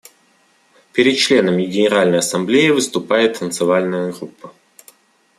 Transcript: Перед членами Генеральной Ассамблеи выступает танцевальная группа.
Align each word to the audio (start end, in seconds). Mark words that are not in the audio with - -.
Перед 0.93 1.15
членами 1.19 1.61
Генеральной 1.63 2.17
Ассамблеи 2.17 2.71
выступает 2.71 3.37
танцевальная 3.37 4.11
группа. 4.11 4.51